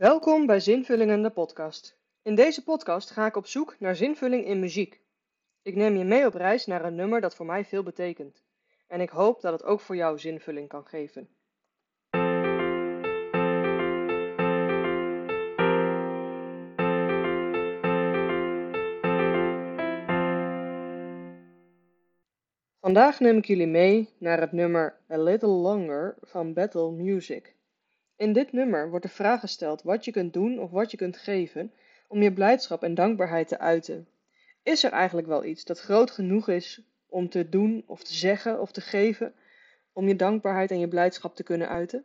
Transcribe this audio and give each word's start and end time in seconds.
Welkom 0.00 0.46
bij 0.46 0.60
Zinvullingen 0.60 1.22
de 1.22 1.30
podcast. 1.30 1.98
In 2.22 2.34
deze 2.34 2.64
podcast 2.64 3.10
ga 3.10 3.26
ik 3.26 3.36
op 3.36 3.46
zoek 3.46 3.76
naar 3.78 3.96
zinvulling 3.96 4.44
in 4.44 4.60
muziek. 4.60 5.00
Ik 5.62 5.76
neem 5.76 5.96
je 5.96 6.04
mee 6.04 6.26
op 6.26 6.34
reis 6.34 6.66
naar 6.66 6.84
een 6.84 6.94
nummer 6.94 7.20
dat 7.20 7.34
voor 7.34 7.46
mij 7.46 7.64
veel 7.64 7.82
betekent. 7.82 8.42
En 8.86 9.00
ik 9.00 9.10
hoop 9.10 9.40
dat 9.40 9.52
het 9.52 9.64
ook 9.64 9.80
voor 9.80 9.96
jou 9.96 10.18
zinvulling 10.18 10.68
kan 10.68 10.86
geven. 10.86 11.28
Vandaag 22.80 23.20
neem 23.20 23.36
ik 23.36 23.44
jullie 23.44 23.66
mee 23.66 24.08
naar 24.18 24.40
het 24.40 24.52
nummer 24.52 25.00
A 25.10 25.18
Little 25.18 25.48
Longer 25.48 26.16
van 26.20 26.52
Battle 26.52 26.90
Music. 26.90 27.58
In 28.20 28.32
dit 28.32 28.52
nummer 28.52 28.90
wordt 28.90 29.04
de 29.04 29.12
vraag 29.12 29.40
gesteld 29.40 29.82
wat 29.82 30.04
je 30.04 30.10
kunt 30.10 30.32
doen 30.32 30.58
of 30.58 30.70
wat 30.70 30.90
je 30.90 30.96
kunt 30.96 31.16
geven 31.16 31.72
om 32.08 32.22
je 32.22 32.32
blijdschap 32.32 32.82
en 32.82 32.94
dankbaarheid 32.94 33.48
te 33.48 33.58
uiten. 33.58 34.08
Is 34.62 34.84
er 34.84 34.92
eigenlijk 34.92 35.26
wel 35.26 35.44
iets 35.44 35.64
dat 35.64 35.80
groot 35.80 36.10
genoeg 36.10 36.48
is 36.48 36.82
om 37.06 37.28
te 37.28 37.48
doen 37.48 37.84
of 37.86 38.02
te 38.02 38.14
zeggen 38.14 38.60
of 38.60 38.72
te 38.72 38.80
geven 38.80 39.34
om 39.92 40.08
je 40.08 40.16
dankbaarheid 40.16 40.70
en 40.70 40.78
je 40.78 40.88
blijdschap 40.88 41.36
te 41.36 41.42
kunnen 41.42 41.68
uiten? 41.68 42.04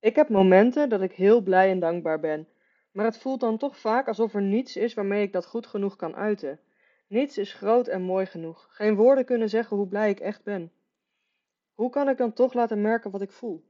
Ik 0.00 0.16
heb 0.16 0.28
momenten 0.28 0.88
dat 0.88 1.00
ik 1.00 1.12
heel 1.12 1.40
blij 1.40 1.70
en 1.70 1.78
dankbaar 1.78 2.20
ben, 2.20 2.48
maar 2.92 3.04
het 3.04 3.18
voelt 3.18 3.40
dan 3.40 3.58
toch 3.58 3.78
vaak 3.78 4.08
alsof 4.08 4.34
er 4.34 4.42
niets 4.42 4.76
is 4.76 4.94
waarmee 4.94 5.22
ik 5.22 5.32
dat 5.32 5.46
goed 5.46 5.66
genoeg 5.66 5.96
kan 5.96 6.16
uiten. 6.16 6.60
Niets 7.08 7.38
is 7.38 7.52
groot 7.52 7.88
en 7.88 8.02
mooi 8.02 8.26
genoeg. 8.26 8.66
Geen 8.70 8.94
woorden 8.94 9.24
kunnen 9.24 9.48
zeggen 9.48 9.76
hoe 9.76 9.88
blij 9.88 10.10
ik 10.10 10.20
echt 10.20 10.44
ben. 10.44 10.72
Hoe 11.74 11.90
kan 11.90 12.08
ik 12.08 12.16
dan 12.16 12.32
toch 12.32 12.52
laten 12.52 12.80
merken 12.80 13.10
wat 13.10 13.22
ik 13.22 13.32
voel? 13.32 13.64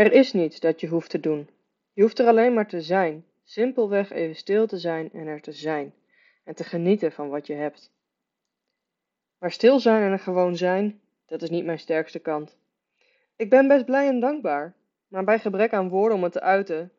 Er 0.00 0.12
is 0.12 0.32
niets 0.32 0.60
dat 0.60 0.80
je 0.80 0.86
hoeft 0.86 1.10
te 1.10 1.20
doen. 1.20 1.50
Je 1.92 2.02
hoeft 2.02 2.18
er 2.18 2.26
alleen 2.26 2.54
maar 2.54 2.68
te 2.68 2.80
zijn. 2.80 3.26
Simpelweg 3.44 4.10
even 4.10 4.36
stil 4.36 4.66
te 4.66 4.78
zijn 4.78 5.12
en 5.12 5.26
er 5.26 5.40
te 5.40 5.52
zijn. 5.52 5.94
En 6.44 6.54
te 6.54 6.64
genieten 6.64 7.12
van 7.12 7.28
wat 7.28 7.46
je 7.46 7.54
hebt. 7.54 7.92
Maar 9.38 9.52
stil 9.52 9.80
zijn 9.80 10.02
en 10.02 10.12
er 10.12 10.18
gewoon 10.18 10.56
zijn, 10.56 11.00
dat 11.26 11.42
is 11.42 11.50
niet 11.50 11.64
mijn 11.64 11.78
sterkste 11.78 12.18
kant. 12.18 12.56
Ik 13.36 13.50
ben 13.50 13.68
best 13.68 13.84
blij 13.84 14.08
en 14.08 14.20
dankbaar, 14.20 14.74
maar 15.08 15.24
bij 15.24 15.38
gebrek 15.38 15.72
aan 15.72 15.88
woorden 15.88 16.16
om 16.16 16.22
het 16.22 16.32
te 16.32 16.40
uiten, 16.40 16.92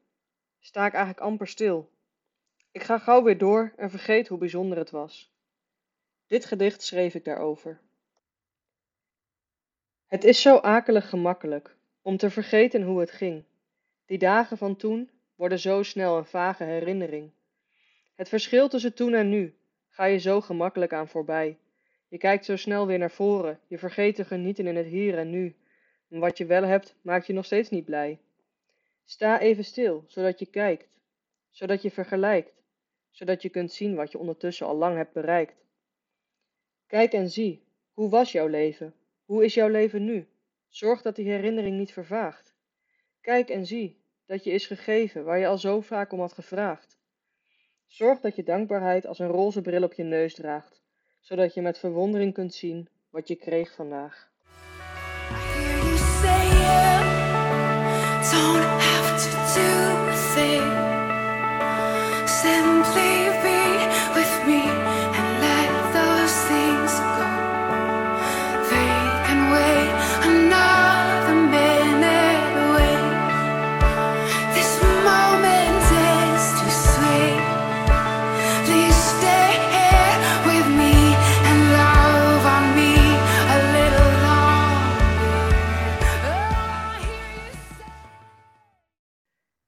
sta 0.59 0.85
ik 0.85 0.93
eigenlijk 0.93 1.23
amper 1.25 1.47
stil. 1.47 1.89
Ik 2.71 2.83
ga 2.83 2.97
gauw 2.97 3.23
weer 3.23 3.37
door 3.37 3.73
en 3.75 3.89
vergeet 3.89 4.27
hoe 4.27 4.37
bijzonder 4.37 4.77
het 4.77 4.89
was. 4.89 5.33
Dit 6.27 6.45
gedicht 6.45 6.81
schreef 6.81 7.13
ik 7.13 7.25
daarover. 7.25 7.79
Het 10.07 10.23
is 10.23 10.41
zo 10.41 10.57
akelig 10.57 11.09
gemakkelijk 11.09 11.79
om 12.01 12.17
te 12.17 12.29
vergeten 12.29 12.81
hoe 12.81 12.99
het 12.99 13.11
ging. 13.11 13.43
Die 14.05 14.17
dagen 14.17 14.57
van 14.57 14.75
toen 14.75 15.09
worden 15.35 15.59
zo 15.59 15.83
snel 15.83 16.17
een 16.17 16.25
vage 16.25 16.63
herinnering. 16.63 17.31
Het 18.15 18.29
verschil 18.29 18.69
tussen 18.69 18.93
toen 18.93 19.13
en 19.13 19.29
nu 19.29 19.55
ga 19.89 20.05
je 20.05 20.17
zo 20.17 20.41
gemakkelijk 20.41 20.93
aan 20.93 21.07
voorbij. 21.07 21.57
Je 22.07 22.17
kijkt 22.17 22.45
zo 22.45 22.55
snel 22.55 22.87
weer 22.87 22.97
naar 22.97 23.11
voren, 23.11 23.59
je 23.67 23.77
vergeet 23.77 24.15
te 24.15 24.25
genieten 24.25 24.67
in 24.67 24.75
het 24.75 24.85
hier 24.85 25.17
en 25.17 25.29
nu. 25.29 25.55
En 26.09 26.19
wat 26.19 26.37
je 26.37 26.45
wel 26.45 26.63
hebt, 26.63 26.95
maakt 27.01 27.27
je 27.27 27.33
nog 27.33 27.45
steeds 27.45 27.69
niet 27.69 27.85
blij. 27.85 28.19
Sta 29.03 29.39
even 29.39 29.65
stil, 29.65 30.03
zodat 30.07 30.39
je 30.39 30.45
kijkt, 30.45 30.87
zodat 31.49 31.81
je 31.81 31.91
vergelijkt, 31.91 32.53
zodat 33.11 33.41
je 33.41 33.49
kunt 33.49 33.71
zien 33.71 33.95
wat 33.95 34.11
je 34.11 34.17
ondertussen 34.17 34.67
al 34.67 34.75
lang 34.75 34.95
hebt 34.95 35.13
bereikt. 35.13 35.63
Kijk 36.87 37.13
en 37.13 37.29
zie, 37.29 37.63
hoe 37.93 38.09
was 38.09 38.31
jouw 38.31 38.47
leven? 38.47 38.93
Hoe 39.25 39.45
is 39.45 39.53
jouw 39.53 39.67
leven 39.67 40.05
nu? 40.05 40.27
Zorg 40.71 41.01
dat 41.01 41.15
die 41.15 41.29
herinnering 41.29 41.77
niet 41.77 41.93
vervaagt. 41.93 42.55
Kijk 43.21 43.49
en 43.49 43.65
zie 43.65 44.01
dat 44.25 44.43
je 44.43 44.51
is 44.51 44.67
gegeven 44.67 45.23
waar 45.23 45.39
je 45.39 45.47
al 45.47 45.57
zo 45.57 45.81
vaak 45.81 46.11
om 46.11 46.19
had 46.19 46.33
gevraagd. 46.33 46.97
Zorg 47.85 48.19
dat 48.19 48.35
je 48.35 48.43
dankbaarheid 48.43 49.05
als 49.05 49.19
een 49.19 49.27
roze 49.27 49.61
bril 49.61 49.83
op 49.83 49.93
je 49.93 50.03
neus 50.03 50.33
draagt, 50.33 50.81
zodat 51.19 51.53
je 51.53 51.61
met 51.61 51.77
verwondering 51.77 52.33
kunt 52.33 52.53
zien 52.53 52.89
wat 53.09 53.27
je 53.27 53.35
kreeg 53.35 53.71
vandaag. 53.71 54.30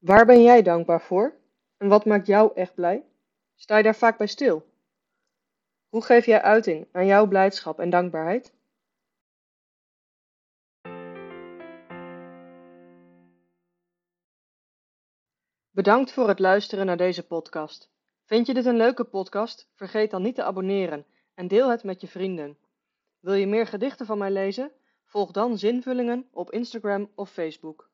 Waar 0.03 0.25
ben 0.25 0.43
jij 0.43 0.61
dankbaar 0.61 1.01
voor? 1.01 1.33
En 1.77 1.87
wat 1.87 2.05
maakt 2.05 2.27
jou 2.27 2.51
echt 2.55 2.75
blij? 2.75 3.05
Sta 3.55 3.77
je 3.77 3.83
daar 3.83 3.95
vaak 3.95 4.17
bij 4.17 4.27
stil? 4.27 4.65
Hoe 5.89 6.03
geef 6.03 6.25
jij 6.25 6.41
uiting 6.41 6.87
aan 6.91 7.05
jouw 7.05 7.27
blijdschap 7.27 7.79
en 7.79 7.89
dankbaarheid? 7.89 8.53
Bedankt 15.71 16.11
voor 16.11 16.27
het 16.27 16.39
luisteren 16.39 16.85
naar 16.85 16.97
deze 16.97 17.27
podcast. 17.27 17.91
Vind 18.23 18.47
je 18.47 18.53
dit 18.53 18.65
een 18.65 18.77
leuke 18.77 19.03
podcast? 19.03 19.69
Vergeet 19.75 20.11
dan 20.11 20.21
niet 20.21 20.35
te 20.35 20.43
abonneren 20.43 21.05
en 21.33 21.47
deel 21.47 21.69
het 21.69 21.83
met 21.83 22.01
je 22.01 22.07
vrienden. 22.07 22.57
Wil 23.19 23.33
je 23.33 23.47
meer 23.47 23.67
gedichten 23.67 24.05
van 24.05 24.17
mij 24.17 24.31
lezen? 24.31 24.71
Volg 25.05 25.31
dan 25.31 25.57
Zinvullingen 25.57 26.27
op 26.31 26.51
Instagram 26.51 27.11
of 27.15 27.29
Facebook. 27.29 27.91